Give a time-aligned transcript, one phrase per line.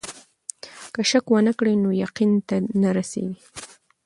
[0.93, 3.39] که شک ونه کړې نو يقين ته نه رسېږې.